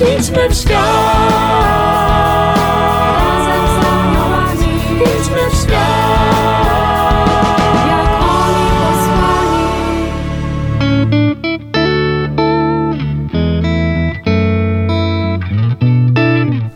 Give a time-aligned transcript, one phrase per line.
[0.00, 0.84] Idźmy w świat.
[3.18, 4.66] Razem z aniołami,
[5.02, 5.78] Idźmy w świat.
[7.88, 9.68] jak oni posłani.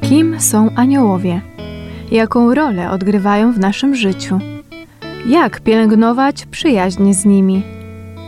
[0.01, 1.41] Kim są aniołowie?
[2.11, 4.39] Jaką rolę odgrywają w naszym życiu?
[5.27, 7.63] Jak pielęgnować przyjaźń z nimi?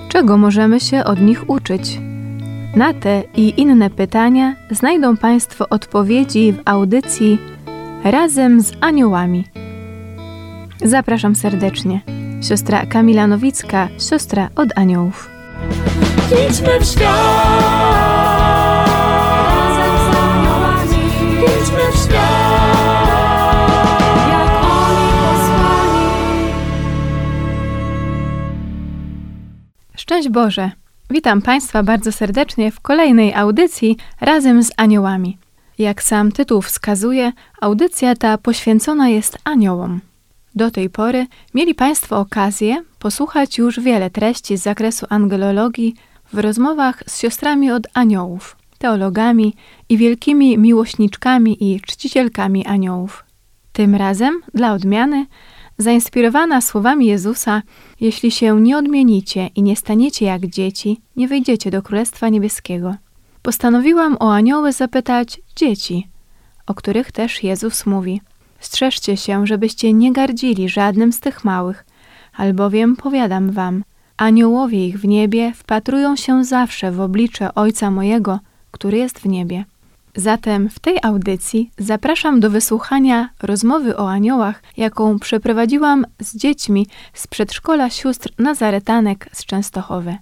[0.08, 1.98] Czego możemy się od nich uczyć?
[2.76, 7.38] Na te i inne pytania znajdą Państwo odpowiedzi w audycji
[8.04, 9.44] Razem z Aniołami.
[10.82, 12.00] Zapraszam serdecznie.
[12.48, 15.30] Siostra Kamila Nowicka, siostra od aniołów.
[16.48, 17.10] Idźmy w świat.
[19.48, 21.06] Razem z aniołami,
[21.44, 22.78] Idźmy w świat.
[24.28, 26.52] jak oni posłani.
[29.96, 30.83] Szczęść Boże!
[31.14, 35.38] Witam Państwa bardzo serdecznie w kolejnej audycji razem z aniołami.
[35.78, 40.00] Jak sam tytuł wskazuje, audycja ta poświęcona jest aniołom.
[40.54, 45.94] Do tej pory mieli Państwo okazję posłuchać już wiele treści z zakresu angelologii
[46.32, 49.54] w rozmowach z siostrami od aniołów, teologami
[49.88, 53.24] i wielkimi miłośniczkami i czcicielkami aniołów.
[53.72, 55.26] Tym razem, dla odmiany,
[55.78, 57.62] zainspirowana słowami Jezusa,
[58.00, 62.94] jeśli się nie odmienicie i nie staniecie jak dzieci, nie wejdziecie do Królestwa Niebieskiego.
[63.42, 66.08] Postanowiłam o anioły zapytać dzieci,
[66.66, 68.20] o których też Jezus mówi.
[68.60, 71.84] Strzeżcie się, żebyście nie gardzili żadnym z tych małych,
[72.36, 73.84] albowiem powiadam wam,
[74.16, 78.38] aniołowie ich w niebie wpatrują się zawsze w oblicze Ojca mojego,
[78.70, 79.64] który jest w niebie.
[80.16, 87.26] Zatem w tej audycji zapraszam do wysłuchania rozmowy o aniołach, jaką przeprowadziłam z dziećmi z
[87.26, 90.16] przedszkola sióstr Nazaretanek z Częstochowy.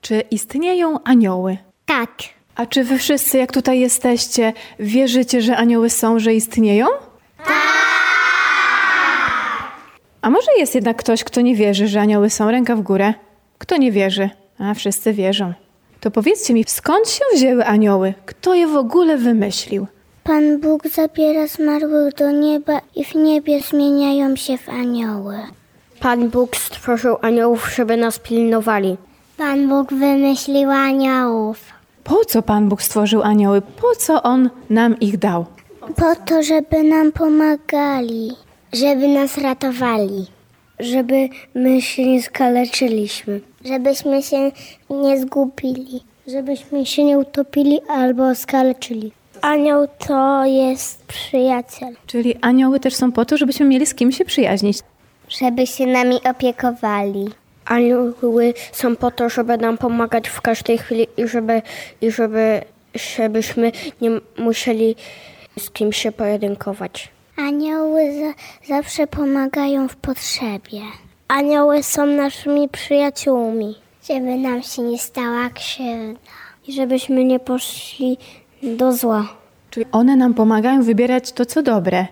[0.00, 1.58] Czy istnieją anioły?
[1.86, 2.10] Tak.
[2.56, 6.86] A czy wy wszyscy, jak tutaj jesteście, wierzycie, że anioły są, że istnieją?
[7.46, 7.76] Tak!
[10.22, 12.50] A może jest jednak ktoś, kto nie wierzy, że anioły są?
[12.50, 13.14] Ręka w górę.
[13.58, 14.30] Kto nie wierzy?
[14.58, 15.52] A wszyscy wierzą.
[16.00, 18.14] To powiedzcie mi, skąd się wzięły anioły?
[18.26, 19.86] Kto je w ogóle wymyślił?
[20.24, 25.36] Pan Bóg zabiera zmarłych do nieba i w niebie zmieniają się w anioły.
[26.00, 28.96] Pan Bóg stworzył aniołów, żeby nas pilnowali.
[29.36, 31.75] Pan Bóg wymyślił aniołów.
[32.06, 33.62] Po co Pan Bóg stworzył anioły?
[33.62, 35.46] Po co On nam ich dał?
[35.96, 38.32] Po to, żeby nam pomagali.
[38.72, 40.26] Żeby nas ratowali.
[40.78, 43.40] Żeby my się nie skaleczyliśmy.
[43.64, 44.52] Żebyśmy się
[44.90, 46.00] nie zgubili.
[46.26, 49.12] Żebyśmy się nie utopili albo skaleczyli.
[49.42, 51.96] Anioł to jest przyjaciel.
[52.06, 54.78] Czyli anioły też są po to, żebyśmy mieli z kim się przyjaźnić.
[55.28, 57.28] Żeby się nami opiekowali.
[57.66, 61.62] Anioły są po to, żeby nam pomagać w każdej chwili i żeby,
[62.00, 62.62] i żeby
[62.94, 64.96] żebyśmy nie musieli
[65.58, 67.08] z kim się pojedynkować.
[67.36, 68.32] Anioły za,
[68.74, 70.80] zawsze pomagają w potrzebie.
[71.28, 73.74] Anioły są naszymi przyjaciółmi.
[74.08, 76.20] Żeby nam się nie stała krzywda.
[76.68, 78.18] I żebyśmy nie poszli
[78.62, 79.28] do zła.
[79.70, 82.06] Czyli one nam pomagają wybierać to, co dobre.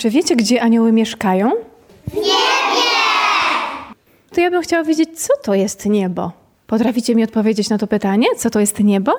[0.00, 1.50] Czy wiecie, gdzie anioły mieszkają?
[2.06, 2.90] W niebie!
[4.34, 6.32] To ja bym chciała wiedzieć, co to jest niebo.
[6.66, 8.26] Potraficie mi odpowiedzieć na to pytanie?
[8.36, 9.12] Co to jest niebo?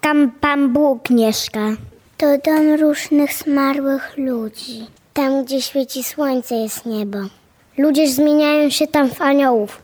[0.00, 1.60] Tam Pan Bóg mieszka.
[2.16, 4.86] To dom różnych zmarłych ludzi.
[5.12, 7.18] Tam, gdzie świeci słońce, jest niebo.
[7.78, 9.82] Ludzie zmieniają się tam w aniołów.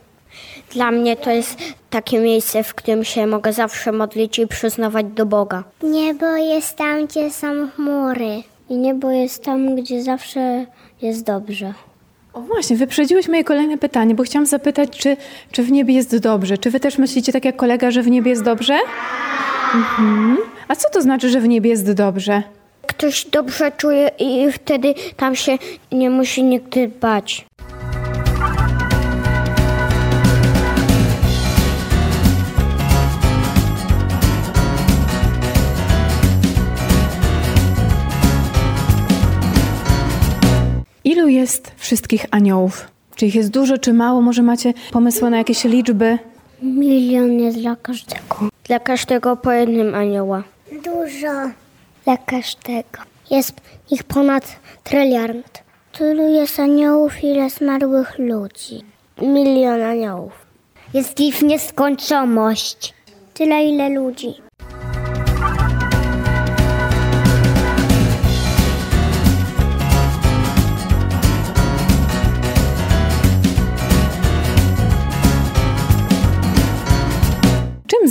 [0.73, 1.57] Dla mnie to jest
[1.89, 5.63] takie miejsce, w którym się mogę zawsze modlić i przyznawać do Boga.
[5.83, 8.43] Niebo jest tam, gdzie są chmury.
[8.71, 10.65] I niebo jest tam, gdzie zawsze
[11.01, 11.73] jest dobrze.
[12.33, 15.17] O właśnie, wyprzedziłeś moje kolejne pytanie, bo chciałam zapytać, czy,
[15.51, 16.57] czy w niebie jest dobrze?
[16.57, 18.77] Czy wy też myślicie tak jak kolega, że w niebie jest dobrze?
[19.75, 20.37] Mhm.
[20.67, 22.43] A co to znaczy, że w niebie jest dobrze?
[22.87, 25.57] Ktoś dobrze czuje i wtedy tam się
[25.91, 27.45] nie musi nigdy bać.
[41.31, 42.87] Jest wszystkich aniołów?
[43.15, 44.21] Czy ich jest dużo, czy mało?
[44.21, 46.17] Może macie pomysły na jakieś liczby?
[46.61, 48.35] Milion jest dla każdego.
[48.63, 50.43] Dla każdego po jednym anioła.
[50.71, 51.31] Dużo.
[52.05, 52.99] Dla każdego.
[53.31, 53.53] Jest
[53.91, 54.43] ich ponad
[54.83, 55.63] tryliard.
[55.91, 58.81] Tylu jest aniołów, ile zmarłych ludzi.
[59.21, 60.33] Milion aniołów.
[60.93, 62.93] Jest ich nieskończoność.
[63.33, 64.33] Tyle, ile ludzi.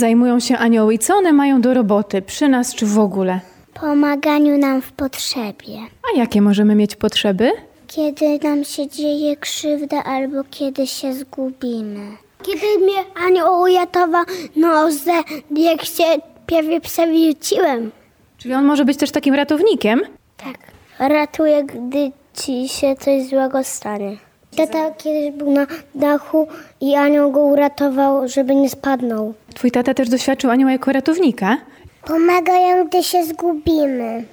[0.01, 3.39] Zajmują się anioły i co one mają do roboty, przy nas czy w ogóle?
[3.73, 5.77] Pomaganiu nam w potrzebie.
[6.07, 7.51] A jakie możemy mieć potrzeby?
[7.87, 12.17] Kiedy nam się dzieje krzywda albo kiedy się zgubimy.
[12.43, 14.25] Kiedy mnie anioł uratował
[14.55, 15.17] nozę,
[15.57, 16.03] jak się
[16.47, 17.91] prawie przewróciłem.
[18.37, 20.01] Czyli on może być też takim ratownikiem?
[20.37, 20.57] Tak.
[20.99, 24.17] Ratuje, gdy ci się coś złego stanie.
[24.55, 26.47] Tata kiedyś był na dachu
[26.81, 29.33] i anioł go uratował, żeby nie spadnął.
[29.53, 31.57] Twój tata też doświadczył anioła jako ratownika?
[32.05, 34.23] Pomagają, gdy się zgubimy.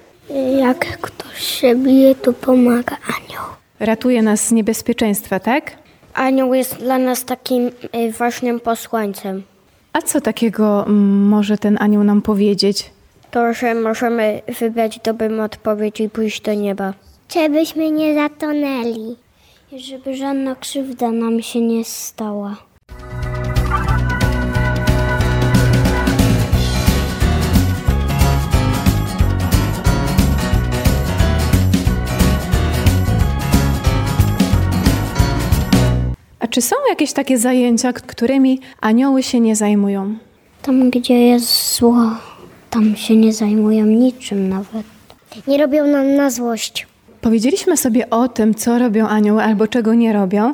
[0.59, 3.45] Jak ktoś się bije, to pomaga anioł.
[3.79, 5.71] Ratuje nas z niebezpieczeństwa, tak?
[6.13, 9.43] Anioł jest dla nas takim y, ważnym posłańcem.
[9.93, 12.89] A co takiego mm, może ten anioł nam powiedzieć?
[13.31, 16.93] To, że możemy wybrać dobrą odpowiedź i pójść do nieba.
[17.33, 19.15] Żebyśmy nie zatonęli.
[19.71, 22.57] I żeby żadna krzywda nam się nie stała.
[36.39, 40.17] A czy są jakieś takie zajęcia, którymi anioły się nie zajmują?
[40.61, 41.95] Tam, gdzie jest zło,
[42.69, 44.85] tam się nie zajmują niczym nawet.
[45.47, 46.87] Nie robią nam na złość.
[47.21, 50.53] Powiedzieliśmy sobie o tym, co robią anioły albo czego nie robią,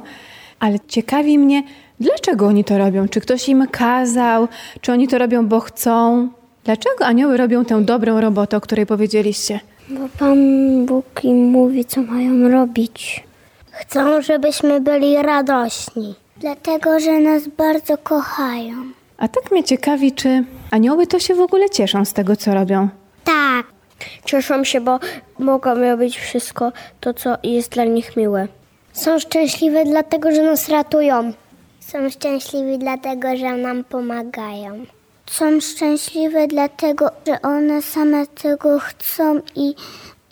[0.60, 1.64] ale ciekawi mnie,
[2.00, 3.08] dlaczego oni to robią?
[3.08, 4.48] Czy ktoś im kazał?
[4.82, 6.30] Czy oni to robią, bo chcą?
[6.64, 9.60] Dlaczego anioły robią tę dobrą robotę, o której powiedzieliście?
[9.90, 13.24] Bo Pan Bóg im mówi, co mają robić.
[13.72, 16.16] Chcą, żebyśmy byli radośni.
[16.38, 18.74] Dlatego, że nas bardzo kochają.
[19.18, 22.90] A tak mnie ciekawi, czy anioły to się w ogóle cieszą z tego, co robią?
[23.24, 23.75] Tak.
[24.26, 25.00] Cieszą się, bo
[25.40, 28.48] mogą robić wszystko to, co jest dla nich miłe.
[28.94, 31.34] Są szczęśliwe dlatego, że nas ratują.
[31.80, 34.86] Są szczęśliwi dlatego, że nam pomagają.
[35.26, 39.76] Są szczęśliwe dlatego, że one same tego chcą i,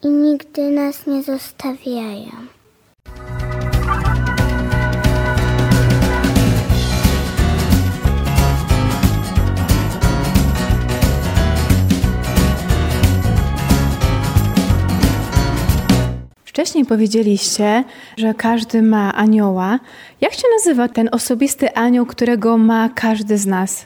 [0.04, 2.31] i nigdy nas nie zostawiają.
[16.53, 17.83] Wcześniej powiedzieliście,
[18.17, 19.79] że każdy ma anioła.
[20.21, 23.85] Jak się nazywa ten osobisty anioł, którego ma każdy z nas?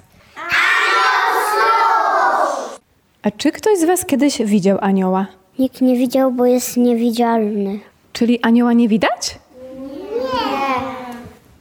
[3.24, 5.28] A czy ktoś z Was kiedyś widział anioła?
[5.60, 7.80] Nikt nie widział, bo jest niewidzialny.
[8.14, 9.40] Czyli anioła nie widać?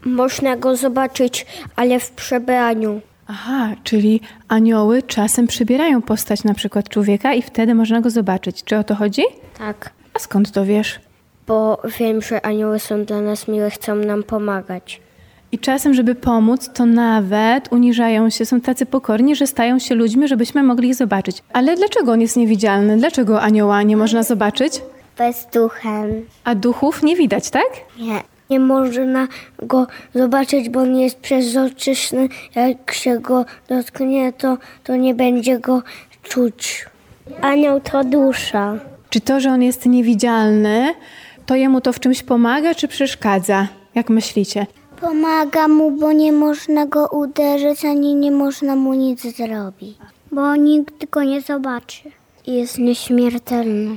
[0.04, 3.00] Można go zobaczyć, ale w przebraniu.
[3.26, 8.64] Aha, czyli anioły czasem przybierają postać na przykład człowieka i wtedy można go zobaczyć.
[8.64, 9.22] Czy o to chodzi?
[9.58, 9.95] Tak.
[10.16, 11.00] A skąd to wiesz?
[11.46, 15.00] Bo wiem, że anioły są dla nas miłe, chcą nam pomagać.
[15.52, 20.28] I czasem, żeby pomóc, to nawet uniżają się, są tacy pokorni, że stają się ludźmi,
[20.28, 21.42] żebyśmy mogli ich zobaczyć.
[21.52, 22.96] Ale dlaczego on jest niewidzialny?
[22.96, 24.82] Dlaczego anioła nie można zobaczyć?
[25.18, 26.26] Bez duchem.
[26.44, 27.70] A duchów nie widać, tak?
[27.98, 28.20] Nie.
[28.50, 29.28] Nie można
[29.62, 32.28] go zobaczyć, bo on jest przezroczysty.
[32.54, 35.82] Jak się go dotknie, to, to nie będzie go
[36.22, 36.86] czuć.
[37.42, 38.78] Anioł to dusza.
[39.16, 40.94] Czy to, że on jest niewidzialny,
[41.46, 43.68] to jemu to w czymś pomaga, czy przeszkadza?
[43.94, 44.66] Jak myślicie?
[45.00, 49.98] Pomaga mu, bo nie można go uderzyć, ani nie można mu nic zrobić.
[50.32, 52.02] Bo nikt go nie zobaczy.
[52.46, 53.96] Jest nieśmiertelny.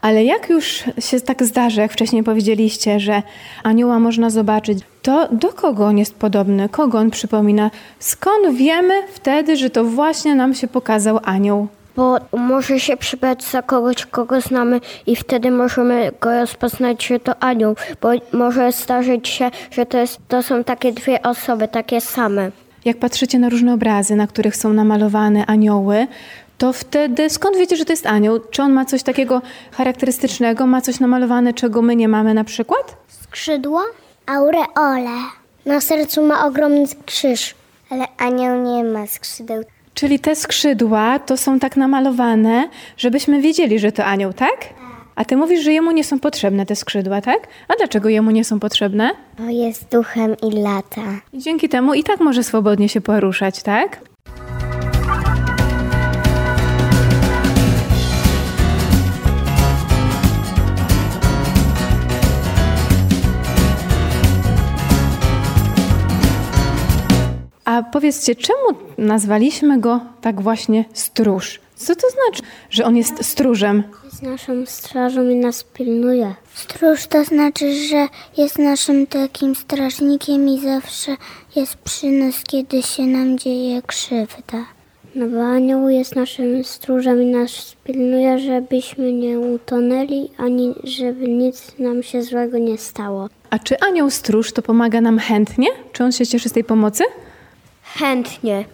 [0.00, 3.22] Ale jak już się tak zdarzy, jak wcześniej powiedzieliście, że
[3.62, 6.68] anioła można zobaczyć, to do kogo on jest podobny?
[6.68, 7.70] Kogo on przypomina?
[7.98, 11.68] Skąd wiemy wtedy, że to właśnie nam się pokazał anioł?
[11.96, 17.42] Bo może się przybrać za kogoś, kogo znamy i wtedy możemy go rozpoznać, że to
[17.42, 17.74] anioł.
[18.00, 22.50] Bo może zdarzyć się, że to, jest, to są takie dwie osoby, takie same.
[22.84, 26.06] Jak patrzycie na różne obrazy, na których są namalowane anioły,
[26.60, 28.40] to wtedy skąd wiecie, że to jest anioł?
[28.50, 32.96] Czy on ma coś takiego charakterystycznego, ma coś namalowane, czego my nie mamy na przykład?
[33.08, 33.82] Skrzydła?
[34.26, 35.16] Aureole.
[35.66, 37.54] Na sercu ma ogromny krzyż.
[37.90, 39.62] Ale anioł nie ma skrzydeł.
[39.94, 44.58] Czyli te skrzydła to są tak namalowane, żebyśmy wiedzieli, że to anioł, tak?
[45.16, 47.48] A ty mówisz, że jemu nie są potrzebne te skrzydła, tak?
[47.68, 49.10] A dlaczego jemu nie są potrzebne?
[49.38, 51.02] Bo jest duchem i lata.
[51.32, 54.09] I dzięki temu i tak może swobodnie się poruszać, tak?
[67.80, 71.60] A powiedzcie, czemu nazwaliśmy go tak właśnie stróż?
[71.76, 73.82] Co to znaczy, że on jest stróżem?
[74.04, 76.34] Jest naszą strażą i nas pilnuje.
[76.54, 81.16] Stróż to znaczy, że jest naszym takim strażnikiem i zawsze
[81.56, 84.64] jest przy nas, kiedy się nam dzieje krzywda.
[85.14, 91.78] No bo anioł jest naszym stróżem i nas pilnuje, żebyśmy nie utonęli, ani żeby nic
[91.78, 93.28] nam się złego nie stało.
[93.50, 95.68] A czy anioł stróż to pomaga nam chętnie?
[95.92, 97.04] Czy on się cieszy z tej pomocy?
[97.98, 98.64] Chętnie.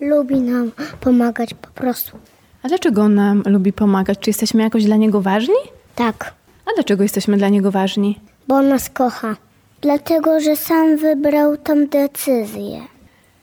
[0.00, 2.18] Lubi nam pomagać po prostu.
[2.62, 4.18] A dlaczego on nam lubi pomagać?
[4.18, 5.54] Czy jesteśmy jakoś dla niego ważni?
[5.94, 6.34] Tak,
[6.66, 8.20] A dlaczego jesteśmy dla niego ważni?
[8.48, 9.36] bo on nas kocha.
[9.80, 12.80] Dlatego, że sam wybrał tą decyzję.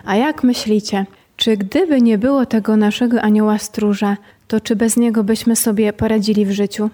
[0.06, 1.06] A jak myślicie,
[1.38, 6.46] czy gdyby nie było tego naszego anioła stróża, to czy bez niego byśmy sobie poradzili
[6.46, 6.90] w życiu?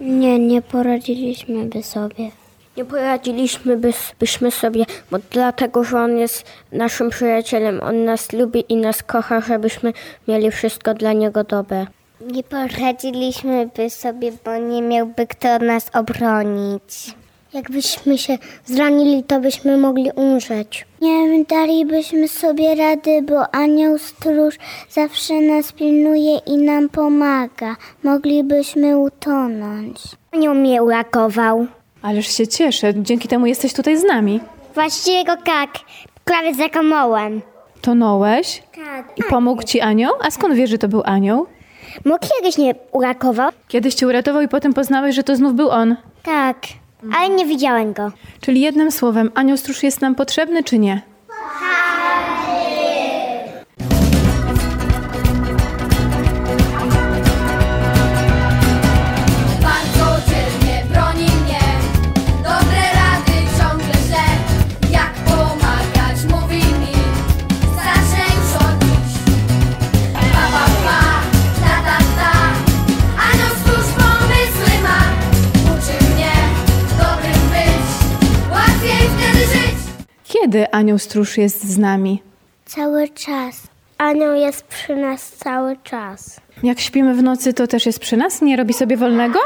[0.00, 2.30] Nie, nie poradziliśmy by sobie.
[2.76, 3.80] Nie poradziliśmy
[4.20, 7.80] byśmy sobie, bo dlatego, że on jest naszym przyjacielem.
[7.82, 9.92] On nas lubi i nas kocha, żebyśmy
[10.28, 11.86] mieli wszystko dla niego dobre.
[12.20, 17.14] Nie poradziliśmy by sobie, bo nie miałby kto nas obronić.
[17.52, 20.86] Jakbyśmy się zranili, to byśmy mogli umrzeć.
[21.00, 24.58] Nie dalibyśmy sobie rady, bo anioł stróż
[24.90, 27.76] zawsze nas pilnuje i nam pomaga.
[28.02, 30.02] Moglibyśmy utonąć.
[30.32, 31.66] Anioł mnie uratował.
[32.04, 34.40] Ależ się cieszę, dzięki temu jesteś tutaj z nami.
[34.74, 35.70] Właściwie go tak,
[36.24, 37.42] prawie zakomołem.
[37.80, 39.12] Tonąłeś Tak.
[39.18, 40.12] i pomógł ci anioł?
[40.20, 41.46] A skąd wiesz, że to był anioł?
[42.04, 43.50] Mógł kiedyś mnie uratował?
[43.68, 45.96] Kiedyś cię uratował i potem poznałeś, że to znów był on.
[46.22, 46.56] Tak,
[47.18, 48.12] ale nie widziałem go.
[48.40, 51.02] Czyli jednym słowem, anioł stróż jest nam potrzebny czy nie?
[80.54, 82.22] Kiedy anioł stróż jest z nami?
[82.64, 83.62] Cały czas.
[83.98, 86.40] Anioł jest przy nas cały czas.
[86.62, 88.42] Jak śpimy w nocy, to też jest przy nas?
[88.42, 89.38] Nie robi sobie wolnego?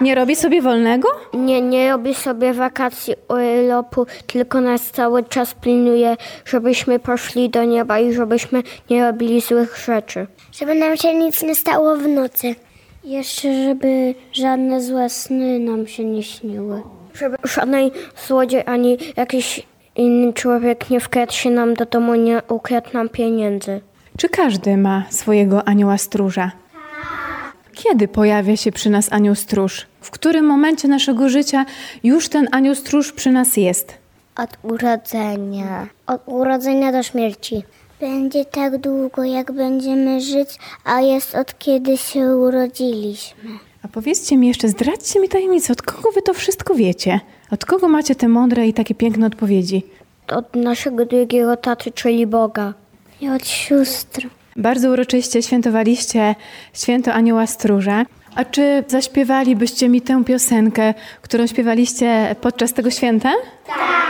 [0.00, 1.08] Nie robi sobie wolnego?
[1.34, 7.98] Nie, nie robi sobie wakacji urlopu, tylko nas cały czas pilnuje, żebyśmy poszli do nieba
[7.98, 10.26] i żebyśmy nie robili złych rzeczy.
[10.52, 12.54] Żeby nam się nic nie stało w nocy.
[13.04, 16.82] Jeszcze, żeby żadne złe sny nam się nie śniły.
[17.14, 17.90] Żeby żaden
[18.26, 19.66] złodziej ani jakiś
[19.98, 23.80] inny człowiek nie wkradł się nam do domu, nie ukradł nam pieniędzy.
[24.16, 26.52] Czy każdy ma swojego anioła stróża?
[27.74, 29.86] Kiedy pojawia się przy nas anioł stróż?
[30.00, 31.64] W którym momencie naszego życia
[32.04, 33.94] już ten anioł stróż przy nas jest?
[34.36, 35.86] Od urodzenia.
[36.06, 37.62] Od urodzenia do śmierci.
[38.00, 40.48] Będzie tak długo, jak będziemy żyć,
[40.84, 43.50] a jest od kiedy się urodziliśmy.
[43.82, 47.20] A powiedzcie mi jeszcze, zdradźcie mi tajemnicę, od kogo wy to wszystko wiecie?
[47.50, 49.82] Od kogo macie te mądre i takie piękne odpowiedzi?
[50.28, 52.74] Od naszego drugiego taty, czyli Boga.
[53.20, 54.28] I od sióstr.
[54.56, 56.34] Bardzo uroczyście świętowaliście
[56.72, 58.04] święto Anioła Stróża.
[58.34, 63.32] A czy zaśpiewalibyście mi tę piosenkę, którą śpiewaliście podczas tego święta?
[63.66, 64.08] Tak.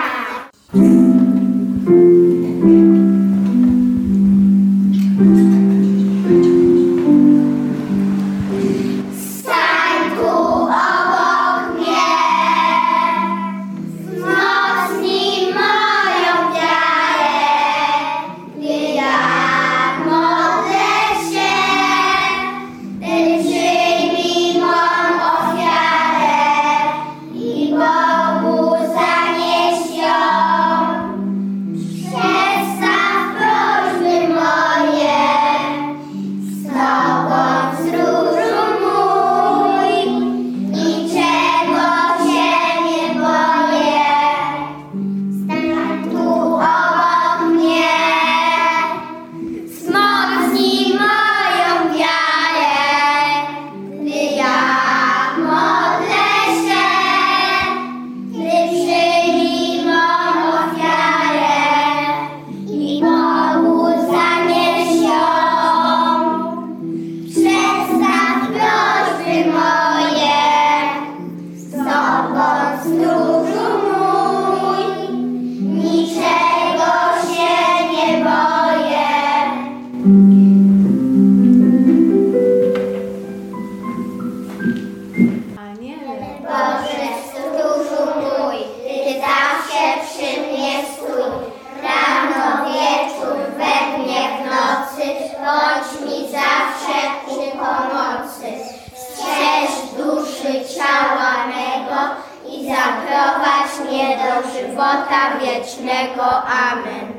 [104.43, 106.43] Żywota wiecznego.
[106.43, 107.19] Amen.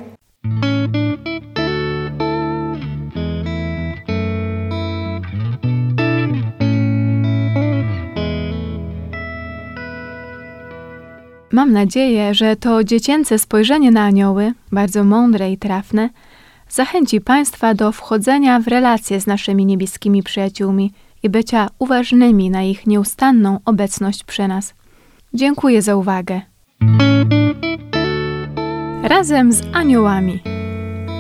[11.52, 16.10] Mam nadzieję, że to dziecięce spojrzenie na anioły, bardzo mądre i trafne,
[16.70, 22.88] zachęci Państwa do wchodzenia w relacje z naszymi niebieskimi przyjaciółmi i bycia uważnymi na ich
[22.88, 24.74] nieustanną obecność przy nas.
[25.34, 26.42] Dziękuję za uwagę
[29.10, 30.40] razem z aniołami.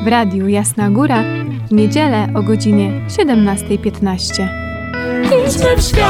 [0.03, 1.23] W Radiu Jasna Góra
[1.67, 4.47] w niedzielę o godzinie 17.15.
[5.47, 6.09] Idźmy w świat!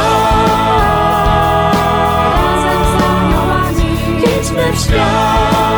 [2.35, 3.83] Razem z aniołami!
[4.19, 5.68] Idźmy w świat!